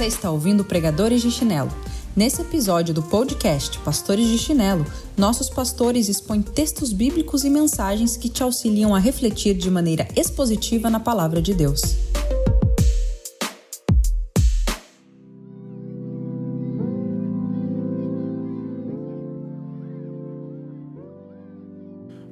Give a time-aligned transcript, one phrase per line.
[0.00, 1.68] Você está ouvindo Pregadores de Chinelo.
[2.16, 4.82] Nesse episódio do podcast Pastores de Chinelo,
[5.14, 10.88] nossos pastores expõem textos bíblicos e mensagens que te auxiliam a refletir de maneira expositiva
[10.88, 11.82] na palavra de Deus.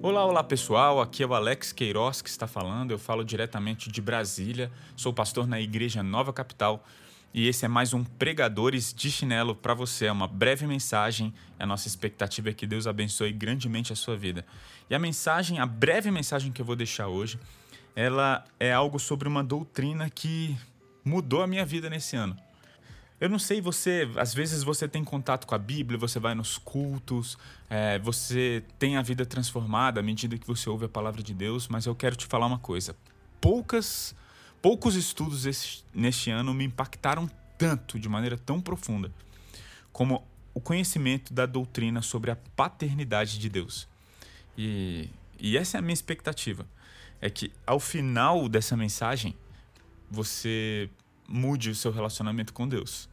[0.00, 4.00] Olá, olá pessoal, aqui é o Alex Queiroz que está falando, eu falo diretamente de
[4.00, 6.82] Brasília, sou pastor na Igreja Nova Capital
[7.32, 10.06] e esse é mais um Pregadores de Chinelo para você.
[10.06, 11.32] É uma breve mensagem.
[11.59, 14.46] A nossa expectativa é que Deus abençoe grandemente a sua vida.
[14.88, 17.38] E a mensagem, a breve mensagem que eu vou deixar hoje,
[17.95, 20.56] ela é algo sobre uma doutrina que
[21.04, 22.37] mudou a minha vida nesse ano.
[23.20, 26.56] Eu não sei, você, às vezes você tem contato com a Bíblia, você vai nos
[26.56, 27.37] cultos,
[27.68, 31.66] é, você tem a vida transformada à medida que você ouve a palavra de Deus,
[31.66, 32.95] mas eu quero te falar uma coisa.
[33.40, 34.15] Poucas
[34.60, 39.12] Poucos estudos neste ano me impactaram tanto, de maneira tão profunda,
[39.92, 43.88] como o conhecimento da doutrina sobre a paternidade de Deus.
[44.56, 46.66] E, e essa é a minha expectativa.
[47.20, 49.37] É que ao final dessa mensagem,
[50.10, 50.90] você
[51.28, 53.09] mude o seu relacionamento com Deus.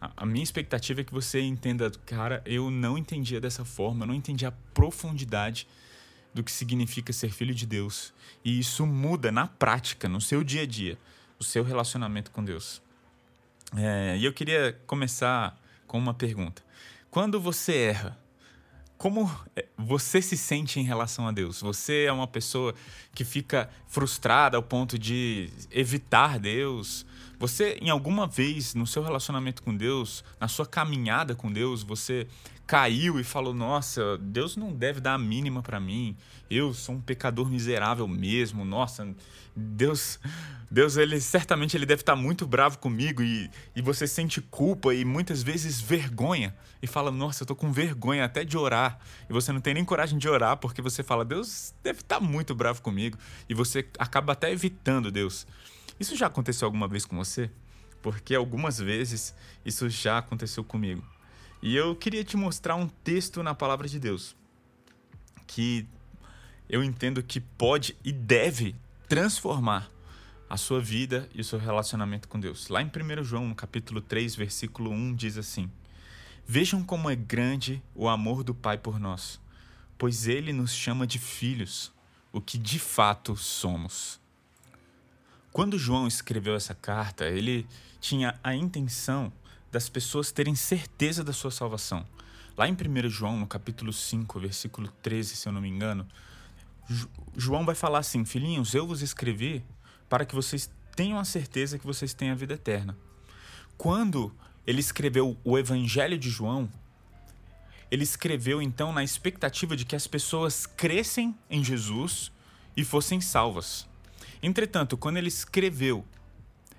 [0.00, 4.08] A, a minha expectativa é que você entenda, cara, eu não entendia dessa forma, eu
[4.08, 5.68] não entendia a profundidade
[6.32, 8.12] do que significa ser filho de Deus.
[8.44, 10.98] E isso muda na prática, no seu dia a dia,
[11.38, 12.82] o seu relacionamento com Deus.
[13.76, 16.62] É, e eu queria começar com uma pergunta.
[17.10, 18.18] Quando você erra,
[19.02, 21.60] como é, você se sente em relação a Deus?
[21.60, 22.74] Você é uma pessoa
[23.14, 27.04] que fica frustrada ao ponto de evitar Deus?
[27.38, 32.28] Você, em alguma vez no seu relacionamento com Deus, na sua caminhada com Deus, você
[32.72, 36.16] caiu e falou: Nossa, Deus não deve dar a mínima para mim.
[36.50, 38.64] Eu sou um pecador miserável mesmo.
[38.64, 39.14] Nossa,
[39.54, 40.18] Deus,
[40.70, 45.04] Deus, ele certamente ele deve estar muito bravo comigo e, e você sente culpa e
[45.04, 48.98] muitas vezes vergonha e fala: Nossa, eu tô com vergonha até de orar.
[49.28, 52.54] E você não tem nem coragem de orar porque você fala: Deus deve estar muito
[52.54, 53.18] bravo comigo
[53.50, 55.46] e você acaba até evitando Deus.
[56.00, 57.50] Isso já aconteceu alguma vez com você?
[58.00, 61.04] Porque algumas vezes isso já aconteceu comigo.
[61.62, 64.34] E eu queria te mostrar um texto na palavra de Deus
[65.46, 65.86] que
[66.68, 68.74] eu entendo que pode e deve
[69.08, 69.88] transformar
[70.50, 72.68] a sua vida e o seu relacionamento com Deus.
[72.68, 75.70] Lá em 1 João, no capítulo 3, versículo 1, diz assim:
[76.44, 79.40] Vejam como é grande o amor do Pai por nós,
[79.96, 81.92] pois ele nos chama de filhos,
[82.32, 84.20] o que de fato somos.
[85.52, 87.66] Quando João escreveu essa carta, ele
[88.00, 89.32] tinha a intenção
[89.72, 92.06] das pessoas terem certeza da sua salvação.
[92.56, 96.06] Lá em 1 João, no capítulo 5, versículo 13, se eu não me engano,
[97.34, 99.64] João vai falar assim: Filhinhos, eu vos escrevi
[100.10, 102.96] para que vocês tenham a certeza que vocês têm a vida eterna.
[103.78, 104.30] Quando
[104.66, 106.68] ele escreveu o Evangelho de João,
[107.90, 112.30] ele escreveu então na expectativa de que as pessoas crescem em Jesus
[112.76, 113.88] e fossem salvas.
[114.42, 116.04] Entretanto, quando ele escreveu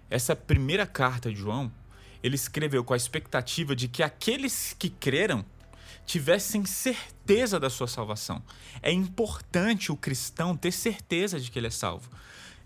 [0.10, 1.72] essa primeira carta de João,
[2.24, 5.46] ele escreveu com a expectativa de que aqueles que creram
[6.06, 8.42] tivessem certeza da sua salvação.
[8.82, 12.10] É importante o cristão ter certeza de que ele é salvo.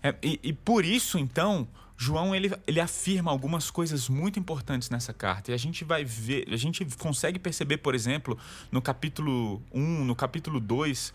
[0.02, 5.12] É, e, e, por isso, então, João ele, ele afirma algumas coisas muito importantes nessa
[5.12, 5.50] carta.
[5.50, 8.38] E a gente vai ver, a gente consegue perceber, por exemplo,
[8.70, 11.12] no capítulo 1, no capítulo 2,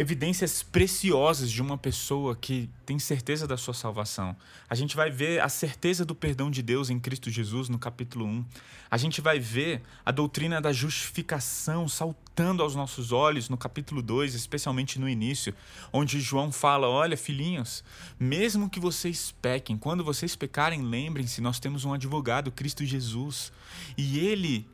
[0.00, 4.34] evidências preciosas de uma pessoa que tem certeza da sua salvação.
[4.68, 8.24] A gente vai ver a certeza do perdão de Deus em Cristo Jesus no capítulo
[8.24, 8.44] 1.
[8.90, 14.34] A gente vai ver a doutrina da justificação saltando aos nossos olhos no capítulo 2,
[14.34, 15.54] especialmente no início,
[15.92, 17.84] onde João fala: Olha, filhinhos,
[18.18, 23.52] mesmo que vocês pequem, quando vocês pecarem, lembrem-se, nós temos um advogado, Cristo Jesus,
[23.98, 24.66] e ele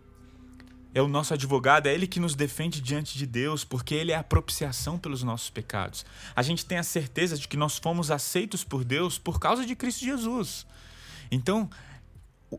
[0.96, 4.16] é o nosso advogado, é ele que nos defende diante de Deus, porque ele é
[4.16, 6.06] a propiciação pelos nossos pecados.
[6.34, 9.76] A gente tem a certeza de que nós fomos aceitos por Deus por causa de
[9.76, 10.66] Cristo Jesus.
[11.30, 11.68] Então,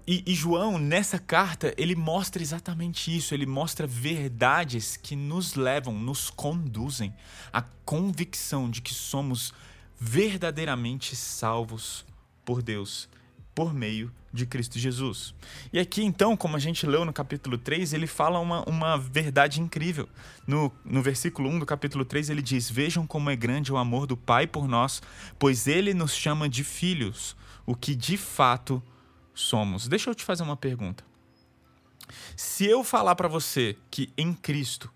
[0.05, 3.33] e, e, João, nessa carta, ele mostra exatamente isso.
[3.33, 7.11] Ele mostra verdades que nos levam, nos conduzem
[7.51, 9.51] à convicção de que somos
[9.99, 12.05] verdadeiramente salvos
[12.45, 13.09] por Deus
[13.57, 15.33] por meio de Cristo Jesus.
[15.73, 19.59] E aqui, então, como a gente leu no capítulo 3, ele fala uma, uma verdade
[19.59, 20.07] incrível.
[20.45, 24.05] No, no versículo 1 do capítulo 3, ele diz: Vejam como é grande o amor
[24.05, 25.01] do Pai por nós,
[25.39, 28.79] pois ele nos chama de filhos, o que de fato
[29.33, 29.87] somos.
[29.87, 31.03] Deixa eu te fazer uma pergunta.
[32.35, 34.93] Se eu falar para você que em Cristo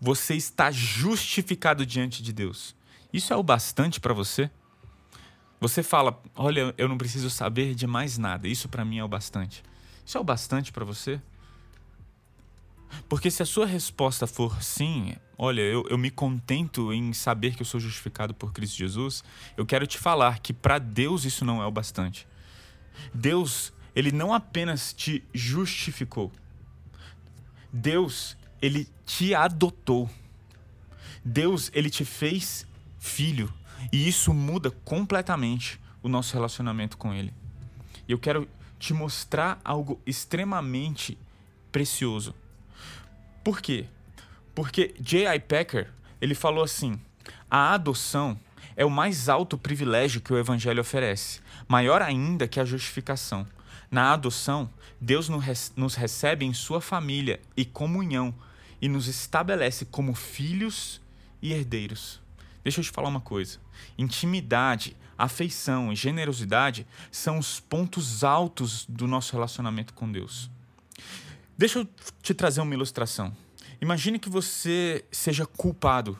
[0.00, 2.74] você está justificado diante de Deus,
[3.12, 4.50] isso é o bastante para você?
[5.60, 8.48] Você fala: "Olha, eu não preciso saber de mais nada.
[8.48, 9.62] Isso para mim é o bastante".
[10.04, 11.20] Isso é o bastante para você?
[13.08, 17.62] Porque se a sua resposta for sim, olha, eu, eu me contento em saber que
[17.62, 19.24] eu sou justificado por Cristo Jesus,
[19.56, 22.26] eu quero te falar que para Deus isso não é o bastante.
[23.12, 26.30] Deus, ele não apenas te justificou.
[27.72, 30.08] Deus, ele te adotou.
[31.24, 32.66] Deus, ele te fez
[32.98, 33.52] filho.
[33.92, 37.32] E isso muda completamente o nosso relacionamento com ele.
[38.06, 38.48] E eu quero
[38.78, 41.16] te mostrar algo extremamente
[41.72, 42.34] precioso.
[43.42, 43.86] Por quê?
[44.54, 45.40] Porque J.I.
[45.40, 45.90] Packer,
[46.20, 47.00] ele falou assim:
[47.50, 48.38] "A adoção
[48.76, 53.46] é o mais alto privilégio que o evangelho oferece, maior ainda que a justificação.
[53.90, 54.68] Na adoção,
[55.00, 55.28] Deus
[55.76, 58.34] nos recebe em sua família e comunhão
[58.80, 61.00] e nos estabelece como filhos
[61.40, 62.20] e herdeiros.
[62.64, 63.58] Deixa eu te falar uma coisa:
[63.96, 70.50] intimidade, afeição e generosidade são os pontos altos do nosso relacionamento com Deus.
[71.56, 71.88] Deixa eu
[72.22, 73.36] te trazer uma ilustração.
[73.80, 76.18] Imagine que você seja culpado.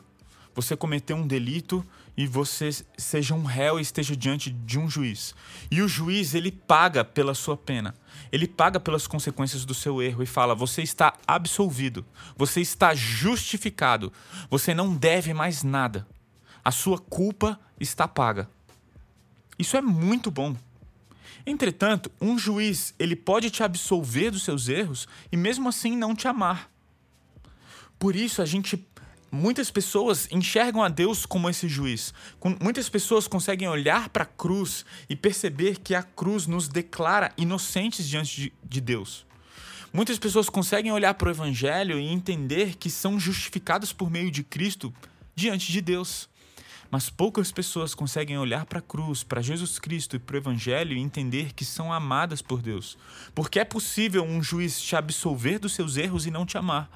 [0.53, 5.35] Você cometeu um delito e você seja um réu e esteja diante de um juiz.
[5.69, 7.93] E o juiz, ele paga pela sua pena.
[8.31, 12.05] Ele paga pelas consequências do seu erro e fala: "Você está absolvido.
[12.37, 14.13] Você está justificado.
[14.49, 16.07] Você não deve mais nada.
[16.65, 18.49] A sua culpa está paga."
[19.57, 20.57] Isso é muito bom.
[21.45, 26.27] Entretanto, um juiz, ele pode te absolver dos seus erros e mesmo assim não te
[26.27, 26.69] amar.
[27.99, 28.83] Por isso a gente
[29.31, 32.13] muitas pessoas enxergam a Deus como esse juiz.
[32.61, 38.07] Muitas pessoas conseguem olhar para a cruz e perceber que a cruz nos declara inocentes
[38.07, 39.25] diante de Deus.
[39.93, 44.43] Muitas pessoas conseguem olhar para o Evangelho e entender que são justificadas por meio de
[44.43, 44.93] Cristo
[45.35, 46.27] diante de Deus.
[46.89, 50.95] Mas poucas pessoas conseguem olhar para a cruz, para Jesus Cristo e para o Evangelho
[50.95, 52.97] e entender que são amadas por Deus.
[53.33, 56.89] Porque é possível um juiz te absolver dos seus erros e não te amar.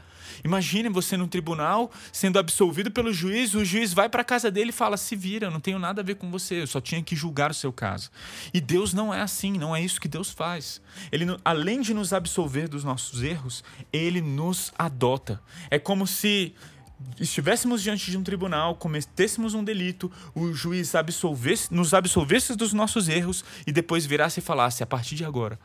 [0.43, 4.69] Imagine você no tribunal sendo absolvido pelo juiz, o juiz vai para a casa dele
[4.69, 7.01] e fala: "Se vira, eu não tenho nada a ver com você, eu só tinha
[7.01, 8.09] que julgar o seu caso".
[8.53, 10.81] E Deus não é assim, não é isso que Deus faz.
[11.11, 15.41] Ele além de nos absolver dos nossos erros, ele nos adota.
[15.69, 16.53] É como se
[17.19, 23.07] estivéssemos diante de um tribunal, cometêssemos um delito, o juiz absolvesse, nos absolvesse dos nossos
[23.07, 25.59] erros e depois virasse e falasse: a partir de agora,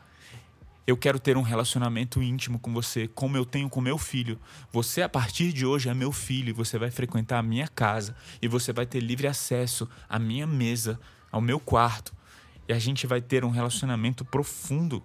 [0.87, 4.39] eu quero ter um relacionamento íntimo com você, como eu tenho com meu filho.
[4.71, 8.15] Você, a partir de hoje, é meu filho, e você vai frequentar a minha casa
[8.41, 10.99] e você vai ter livre acesso à minha mesa,
[11.31, 12.13] ao meu quarto,
[12.67, 15.03] e a gente vai ter um relacionamento profundo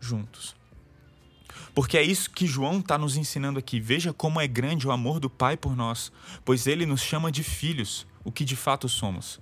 [0.00, 0.55] juntos.
[1.76, 3.78] Porque é isso que João está nos ensinando aqui.
[3.78, 6.10] Veja como é grande o amor do Pai por nós,
[6.42, 9.38] pois ele nos chama de filhos, o que de fato somos.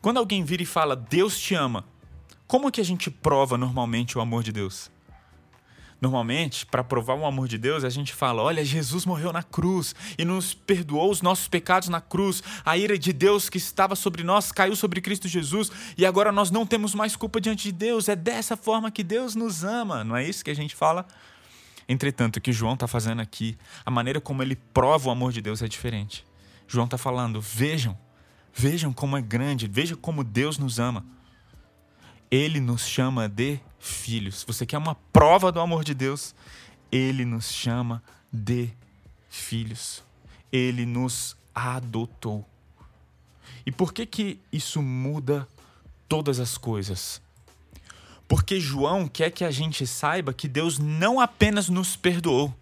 [0.00, 1.84] Quando alguém vira e fala, Deus te ama,
[2.46, 4.92] como que a gente prova normalmente o amor de Deus?
[6.00, 9.92] Normalmente, para provar o amor de Deus, a gente fala: olha, Jesus morreu na cruz
[10.16, 12.44] e nos perdoou os nossos pecados na cruz.
[12.64, 16.48] A ira de Deus que estava sobre nós caiu sobre Cristo Jesus e agora nós
[16.48, 18.08] não temos mais culpa diante de Deus.
[18.08, 21.06] É dessa forma que Deus nos ama, não é isso que a gente fala?
[21.88, 25.40] Entretanto, o que João está fazendo aqui, a maneira como ele prova o amor de
[25.40, 26.24] Deus é diferente.
[26.66, 27.98] João está falando: vejam,
[28.54, 31.04] vejam como é grande, vejam como Deus nos ama.
[32.30, 34.42] Ele nos chama de filhos.
[34.46, 36.34] Você quer uma prova do amor de Deus?
[36.90, 38.02] Ele nos chama
[38.32, 38.70] de
[39.28, 40.02] filhos.
[40.50, 42.46] Ele nos adotou.
[43.66, 45.46] E por que que isso muda
[46.08, 47.20] todas as coisas?
[48.28, 52.54] Porque João quer que a gente saiba que Deus não apenas nos perdoou.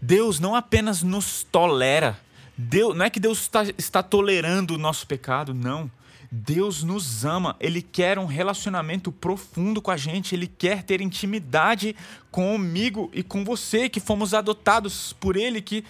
[0.00, 2.18] Deus não apenas nos tolera.
[2.56, 5.90] Deus, não é que Deus está, está tolerando o nosso pecado, não.
[6.30, 11.96] Deus nos ama, Ele quer um relacionamento profundo com a gente, Ele quer ter intimidade
[12.30, 15.84] comigo e com você, que fomos adotados por Ele, que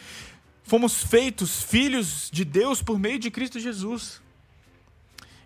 [0.63, 4.21] fomos feitos filhos de Deus por meio de Cristo Jesus.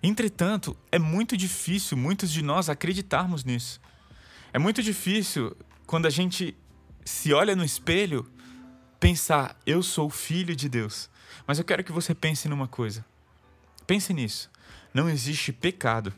[0.02, 3.80] Entretanto, é muito difícil muitos de nós acreditarmos nisso.
[4.52, 5.56] É muito difícil
[5.86, 6.56] quando a gente
[7.04, 8.28] se olha no espelho
[8.98, 11.08] pensar, eu sou filho de Deus.
[11.46, 13.04] Mas eu quero que você pense numa coisa.
[13.86, 14.50] Pense nisso.
[14.92, 16.12] Não existe pecado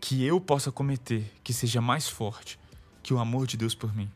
[0.00, 2.58] que eu possa cometer que seja mais forte
[3.02, 4.10] que o amor de Deus por mim.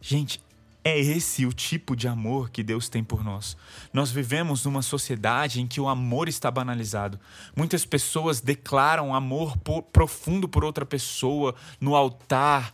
[0.00, 0.40] Gente,
[0.86, 3.56] é esse o tipo de amor que Deus tem por nós.
[3.92, 7.18] Nós vivemos numa sociedade em que o amor está banalizado.
[7.56, 9.58] Muitas pessoas declaram amor
[9.92, 12.72] profundo por outra pessoa no altar,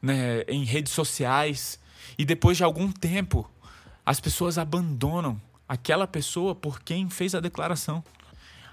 [0.00, 1.78] né, em redes sociais,
[2.16, 3.46] e depois de algum tempo,
[4.06, 5.38] as pessoas abandonam
[5.68, 8.02] aquela pessoa por quem fez a declaração.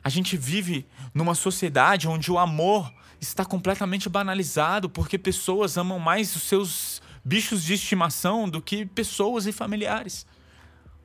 [0.01, 6.33] A gente vive numa sociedade onde o amor está completamente banalizado porque pessoas amam mais
[6.33, 10.25] os seus bichos de estimação do que pessoas e familiares.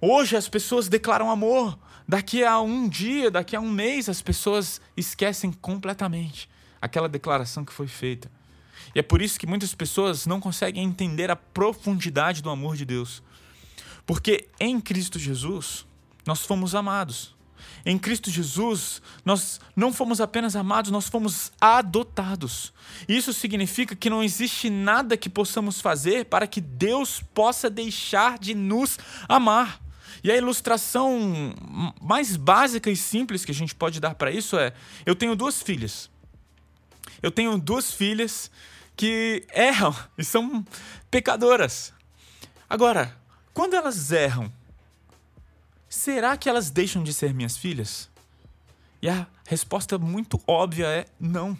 [0.00, 4.80] Hoje as pessoas declaram amor, daqui a um dia, daqui a um mês, as pessoas
[4.96, 6.48] esquecem completamente
[6.80, 8.30] aquela declaração que foi feita.
[8.94, 12.84] E é por isso que muitas pessoas não conseguem entender a profundidade do amor de
[12.84, 13.22] Deus.
[14.06, 15.86] Porque em Cristo Jesus
[16.26, 17.36] nós fomos amados.
[17.84, 22.72] Em Cristo Jesus, nós não fomos apenas amados, nós fomos adotados.
[23.08, 28.54] Isso significa que não existe nada que possamos fazer para que Deus possa deixar de
[28.54, 28.98] nos
[29.28, 29.80] amar.
[30.22, 31.54] E a ilustração
[32.00, 34.72] mais básica e simples que a gente pode dar para isso é:
[35.06, 36.10] eu tenho duas filhas.
[37.22, 38.50] Eu tenho duas filhas
[38.96, 40.64] que erram e são
[41.10, 41.92] pecadoras.
[42.68, 43.16] Agora,
[43.54, 44.52] quando elas erram,
[45.88, 48.10] será que elas deixam de ser minhas filhas?
[49.00, 51.56] E a resposta muito óbvia é não.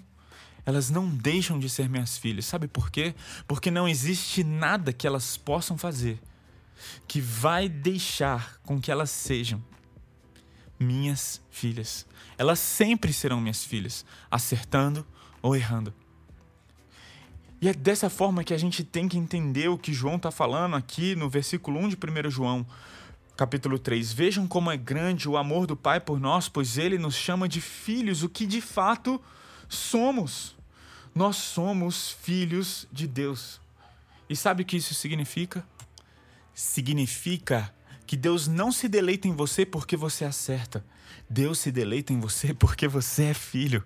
[0.66, 2.44] Elas não deixam de ser minhas filhas.
[2.44, 3.14] Sabe por quê?
[3.46, 6.20] Porque não existe nada que elas possam fazer
[7.06, 9.62] que vai deixar com que elas sejam
[10.78, 12.06] minhas filhas.
[12.36, 15.06] Elas sempre serão minhas filhas, acertando
[15.42, 15.92] ou errando.
[17.60, 20.76] E é dessa forma que a gente tem que entender o que João está falando
[20.76, 22.64] aqui no versículo 1 de 1 João
[23.38, 24.12] capítulo 3.
[24.12, 27.60] Vejam como é grande o amor do Pai por nós, pois ele nos chama de
[27.60, 29.22] filhos, o que de fato
[29.68, 30.56] somos.
[31.14, 33.60] Nós somos filhos de Deus.
[34.28, 35.64] E sabe o que isso significa?
[36.52, 37.72] Significa
[38.08, 40.84] que Deus não se deleita em você porque você acerta.
[41.30, 43.84] Deus se deleita em você porque você é filho.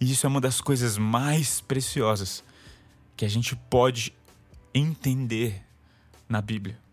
[0.00, 2.44] E isso é uma das coisas mais preciosas
[3.16, 4.14] que a gente pode
[4.72, 5.64] entender
[6.28, 6.85] na Bíblia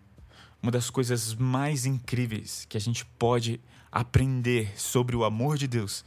[0.63, 3.59] uma das coisas mais incríveis que a gente pode
[3.91, 6.05] aprender sobre o amor de Deus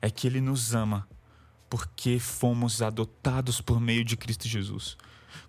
[0.00, 1.06] é que Ele nos ama
[1.68, 4.96] porque fomos adotados por meio de Cristo Jesus.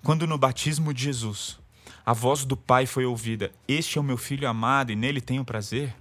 [0.04, 1.58] Quando no batismo de Jesus
[2.06, 5.46] a voz do Pai foi ouvida: Este é o meu filho amado e nele tenho
[5.46, 5.96] prazer,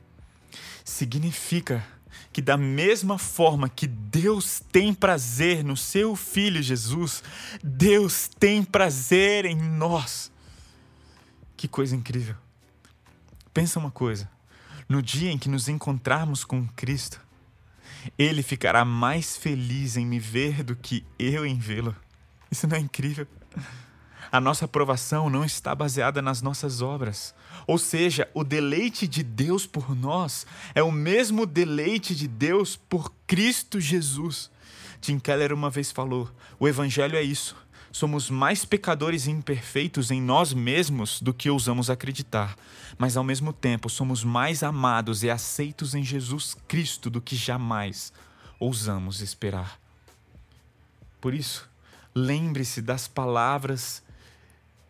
[0.85, 1.87] significa
[2.33, 7.23] que, da mesma forma que Deus tem prazer no seu filho Jesus,
[7.63, 10.33] Deus tem prazer em nós.
[11.57, 12.48] Que coisa incrível!
[13.59, 14.31] Pensa uma coisa:
[14.89, 17.21] no dia em que nos encontrarmos com Cristo,
[18.17, 21.93] Ele ficará mais feliz em me ver do que eu em vê-lo.
[22.49, 23.27] Isso não é incrível?
[24.31, 27.35] A nossa aprovação não está baseada nas nossas obras.
[27.67, 33.13] Ou seja, o deleite de Deus por nós é o mesmo deleite de Deus por
[33.27, 34.53] Cristo Jesus.
[35.01, 37.57] Tim Keller uma vez falou: o Evangelho é isso
[37.93, 42.57] somos mais pecadores e imperfeitos em nós mesmos do que ousamos acreditar,
[42.97, 48.13] mas ao mesmo tempo somos mais amados e aceitos em Jesus Cristo do que jamais
[48.59, 49.79] ousamos esperar.
[51.21, 51.69] Por isso,
[52.15, 54.03] lembre-se das palavras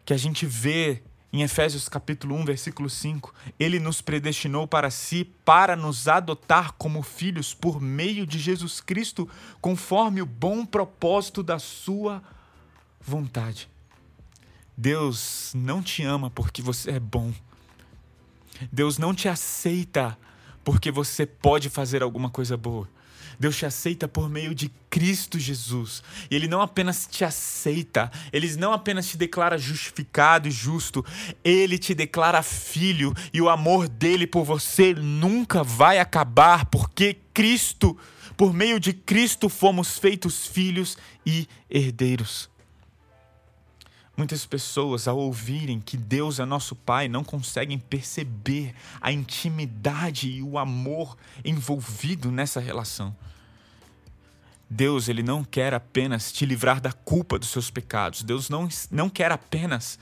[0.04, 5.24] que a gente vê em Efésios capítulo 1, versículo 5, ele nos predestinou para si
[5.44, 9.28] para nos adotar como filhos por meio de Jesus Cristo,
[9.60, 12.37] conforme o bom propósito da sua vontade.
[14.76, 17.32] Deus não te ama porque você é bom.
[18.70, 20.16] Deus não te aceita
[20.64, 22.88] porque você pode fazer alguma coisa boa.
[23.38, 26.02] Deus te aceita por meio de Cristo Jesus.
[26.30, 31.04] E Ele não apenas te aceita, Ele não apenas te declara justificado e justo,
[31.44, 37.96] Ele te declara filho e o amor dele por você nunca vai acabar, porque Cristo,
[38.36, 42.50] por meio de Cristo, fomos feitos filhos e herdeiros.
[44.18, 50.42] Muitas pessoas, ao ouvirem que Deus é nosso Pai, não conseguem perceber a intimidade e
[50.42, 53.16] o amor envolvido nessa relação.
[54.68, 58.24] Deus, ele não quer apenas te livrar da culpa dos seus pecados.
[58.24, 60.00] Deus não, não quer apenas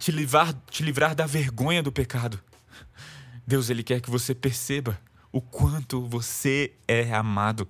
[0.00, 2.42] te livrar, te livrar da vergonha do pecado.
[3.46, 7.68] Deus, ele quer que você perceba o quanto você é amado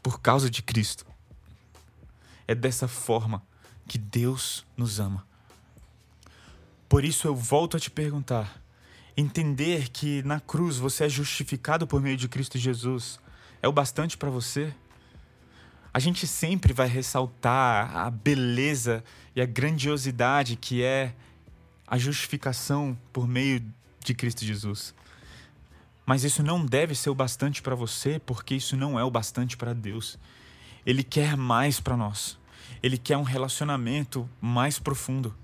[0.00, 1.04] por causa de Cristo.
[2.46, 3.42] É dessa forma
[3.86, 5.26] que Deus nos ama.
[6.88, 8.60] Por isso eu volto a te perguntar:
[9.16, 13.18] entender que na cruz você é justificado por meio de Cristo Jesus
[13.62, 14.72] é o bastante para você?
[15.92, 19.02] A gente sempre vai ressaltar a beleza
[19.34, 21.14] e a grandiosidade que é
[21.86, 23.64] a justificação por meio
[24.04, 24.94] de Cristo Jesus.
[26.04, 29.56] Mas isso não deve ser o bastante para você, porque isso não é o bastante
[29.56, 30.18] para Deus.
[30.84, 32.38] Ele quer mais para nós.
[32.82, 35.34] Ele quer um relacionamento mais profundo.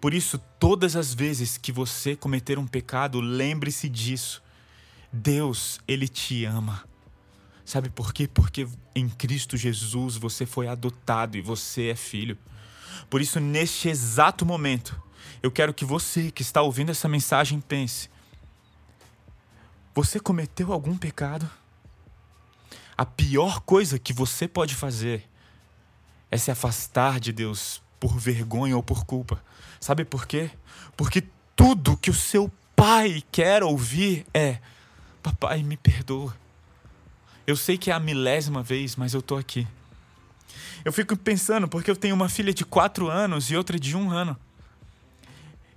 [0.00, 4.42] Por isso, todas as vezes que você cometer um pecado, lembre-se disso.
[5.12, 6.84] Deus, ele te ama.
[7.64, 8.28] Sabe por quê?
[8.28, 12.36] Porque em Cristo Jesus você foi adotado e você é filho.
[13.08, 15.00] Por isso, neste exato momento,
[15.42, 18.10] eu quero que você que está ouvindo essa mensagem pense:
[19.94, 21.48] você cometeu algum pecado?
[22.96, 25.28] A pior coisa que você pode fazer
[26.34, 29.40] é se afastar de Deus por vergonha ou por culpa.
[29.78, 30.50] Sabe por quê?
[30.96, 31.22] Porque
[31.54, 34.58] tudo que o seu pai quer ouvir é:
[35.22, 36.36] Papai, me perdoa.
[37.46, 39.64] Eu sei que é a milésima vez, mas eu tô aqui.
[40.84, 44.10] Eu fico pensando, porque eu tenho uma filha de quatro anos e outra de um
[44.10, 44.36] ano.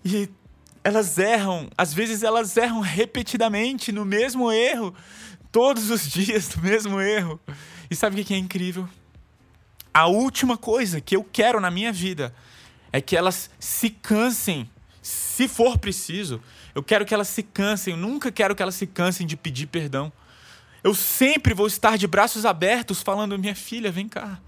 [0.04, 0.28] E
[0.84, 4.92] elas erram, às vezes elas erram repetidamente no mesmo erro,
[5.52, 7.40] todos os dias no mesmo erro.
[7.92, 8.90] E sabe o que é incrível?
[9.98, 12.32] A última coisa que eu quero na minha vida
[12.94, 14.70] é que elas se cansem,
[15.02, 16.40] se for preciso.
[16.76, 19.66] Eu quero que elas se cansem, eu nunca quero que elas se cansem de pedir
[19.66, 20.14] perdão.
[20.84, 24.40] Eu sempre vou estar de braços abertos falando: minha filha, vem cá.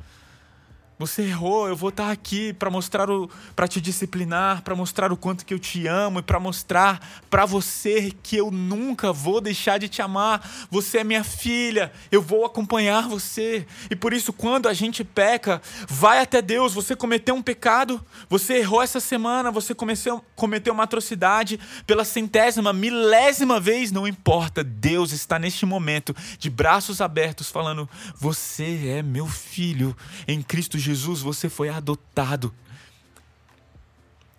[0.99, 5.17] Você errou, eu vou estar aqui para mostrar o para te disciplinar, para mostrar o
[5.17, 9.77] quanto que eu te amo e para mostrar para você que eu nunca vou deixar
[9.77, 10.45] de te amar.
[10.69, 13.65] Você é minha filha, eu vou acompanhar você.
[13.89, 18.55] E por isso quando a gente peca, vai até Deus, você cometeu um pecado, você
[18.55, 24.65] errou essa semana, você cometeu, cometeu uma atrocidade pela centésima, milésima vez, não importa.
[24.65, 29.95] Deus está neste momento de braços abertos falando: "Você é meu filho
[30.27, 32.51] em Cristo Jesus Jesus você foi adotado.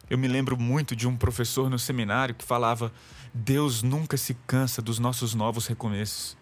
[0.09, 2.93] Eu me lembro muito de um professor no seminário que falava:
[3.33, 6.37] Deus nunca se cansa dos nossos novos recomeços.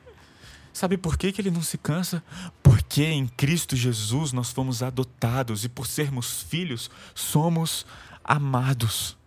[0.73, 2.23] Sabe por que, que ele não se cansa?
[2.63, 7.85] Porque em Cristo Jesus nós fomos adotados e por sermos filhos, somos
[8.25, 9.19] amados.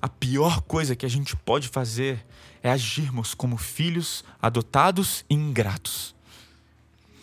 [0.00, 2.24] A pior coisa que a gente pode fazer
[2.62, 6.14] é agirmos como filhos adotados e ingratos.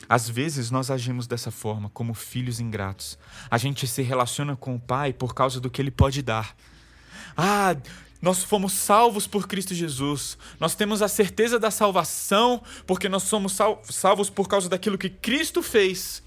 [0.10, 3.18] Às vezes nós agimos dessa forma, como filhos ingratos.
[3.50, 6.56] A gente se relaciona com o Pai por causa do que Ele pode dar.
[7.36, 7.76] Ah,
[8.22, 10.38] nós fomos salvos por Cristo Jesus.
[10.60, 15.10] Nós temos a certeza da salvação porque nós somos sal salvos por causa daquilo que
[15.10, 16.24] Cristo fez.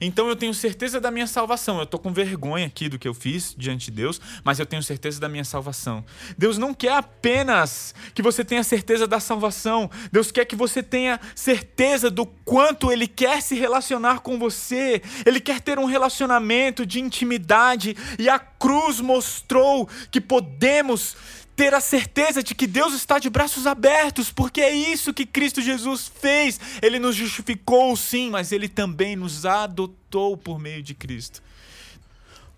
[0.00, 1.78] Então eu tenho certeza da minha salvação.
[1.78, 4.82] Eu estou com vergonha aqui do que eu fiz diante de Deus, mas eu tenho
[4.82, 6.04] certeza da minha salvação.
[6.36, 9.90] Deus não quer apenas que você tenha certeza da salvação.
[10.10, 15.02] Deus quer que você tenha certeza do quanto Ele quer se relacionar com você.
[15.24, 17.96] Ele quer ter um relacionamento de intimidade.
[18.18, 21.16] E a cruz mostrou que podemos
[21.54, 25.60] ter a certeza de que Deus está de braços abertos, porque é isso que Cristo
[25.60, 26.58] Jesus fez.
[26.80, 31.42] Ele nos justificou, sim, mas ele também nos adotou por meio de Cristo.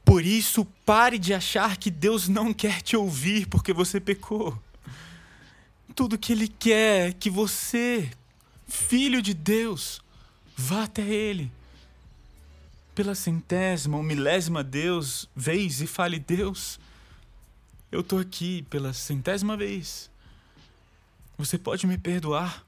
[0.04, 4.56] Por isso, pare de achar que Deus não quer te ouvir porque você pecou.
[5.94, 8.10] Tudo que Ele quer é que você,
[8.68, 10.02] filho de Deus,
[10.56, 11.50] vá até Ele.
[12.94, 16.78] Pela centésima ou milésima Deus, vez e fale: Deus,
[17.94, 20.10] eu tô aqui pela centésima vez.
[21.38, 22.66] Você pode me perdoar?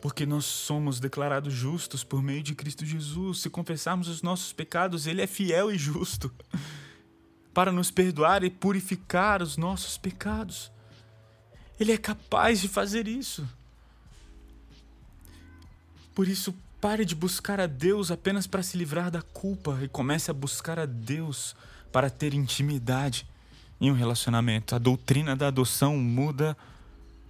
[0.00, 3.42] Porque nós somos declarados justos por meio de Cristo Jesus.
[3.42, 6.32] Se confessarmos os nossos pecados, Ele é fiel e justo
[7.52, 10.72] para nos perdoar e purificar os nossos pecados.
[11.78, 13.46] Ele é capaz de fazer isso.
[16.14, 20.32] Por isso, pare de buscar a Deus apenas para se livrar da culpa e comece
[20.32, 21.54] a buscar a Deus
[21.92, 23.24] para ter intimidade
[23.80, 24.74] em um relacionamento.
[24.74, 26.56] A doutrina da adoção muda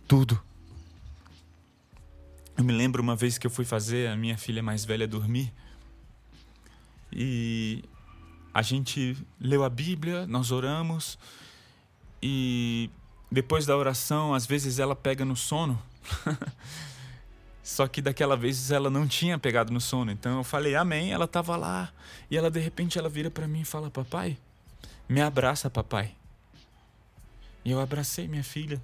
[0.09, 0.41] tudo.
[2.57, 5.53] Eu me lembro uma vez que eu fui fazer a minha filha mais velha dormir
[7.13, 7.85] e
[8.55, 11.19] a gente leu a Bíblia, nós oramos
[12.23, 12.89] e
[13.31, 15.79] depois da oração, às vezes ela pega no sono.
[17.63, 20.11] Só que daquela vez ela não tinha pegado no sono.
[20.11, 21.93] Então eu falei amém, ela estava lá
[22.31, 24.37] e ela de repente ela vira para mim e fala: "Papai,
[25.09, 26.15] me abraça, papai.
[27.65, 28.83] E eu abracei minha filha.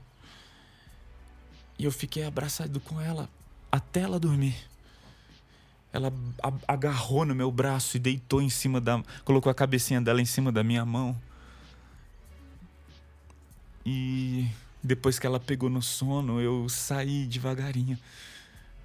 [1.79, 3.29] E eu fiquei abraçado com ela
[3.71, 4.57] até ela dormir.
[5.93, 6.13] Ela
[6.67, 9.03] agarrou no meu braço e deitou em cima da.
[9.25, 11.17] colocou a cabecinha dela em cima da minha mão.
[13.87, 14.47] E
[14.83, 17.99] depois que ela pegou no sono, eu saí devagarinho,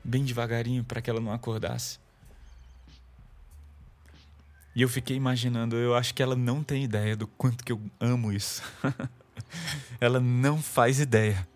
[0.03, 1.99] bem devagarinho, para que ela não acordasse.
[4.75, 7.79] E eu fiquei imaginando, eu acho que ela não tem ideia do quanto que eu
[7.99, 8.63] amo isso.
[10.01, 11.47] ela não faz ideia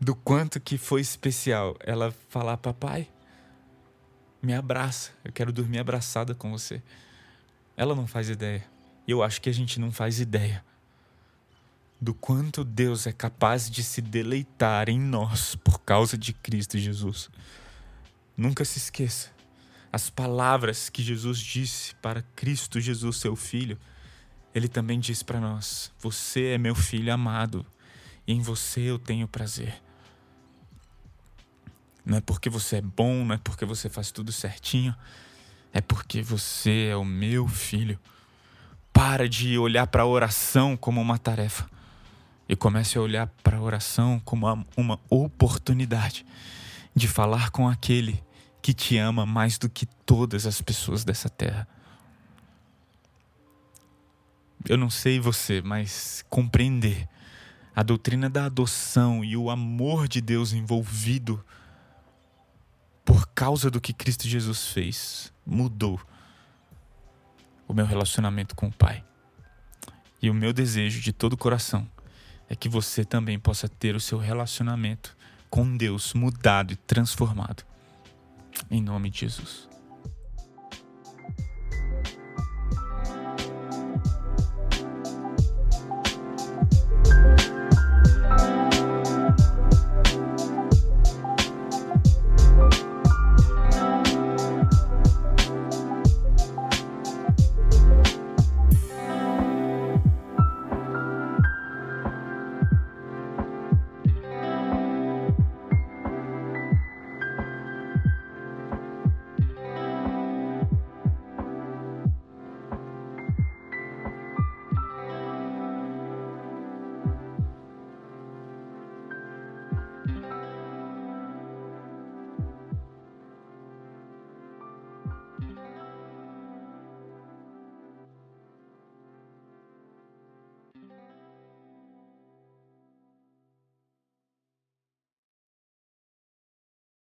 [0.00, 3.06] do quanto que foi especial ela falar: "Papai,
[4.42, 6.82] me abraça, eu quero dormir abraçada com você".
[7.76, 8.64] Ela não faz ideia.
[9.06, 10.64] Eu acho que a gente não faz ideia
[12.00, 17.28] do quanto Deus é capaz de se deleitar em nós por causa de Cristo Jesus.
[18.34, 19.30] Nunca se esqueça
[19.92, 23.78] as palavras que Jesus disse para Cristo Jesus, seu filho.
[24.54, 27.66] Ele também disse para nós: Você é meu filho amado,
[28.26, 29.82] e em você eu tenho prazer.
[32.04, 34.96] Não é porque você é bom, não é porque você faz tudo certinho,
[35.72, 37.98] é porque você é o meu filho.
[38.90, 41.68] Para de olhar para a oração como uma tarefa
[42.50, 44.44] e comece a olhar para a oração como
[44.76, 46.26] uma oportunidade
[46.92, 48.20] de falar com aquele
[48.60, 51.68] que te ama mais do que todas as pessoas dessa terra.
[54.68, 57.08] Eu não sei você, mas compreender
[57.74, 61.44] a doutrina da adoção e o amor de Deus envolvido
[63.04, 66.00] por causa do que Cristo Jesus fez mudou
[67.68, 69.04] o meu relacionamento com o Pai.
[70.20, 71.88] E o meu desejo de todo o coração
[72.50, 75.16] é que você também possa ter o seu relacionamento
[75.48, 77.62] com Deus mudado e transformado.
[78.68, 79.69] Em nome de Jesus.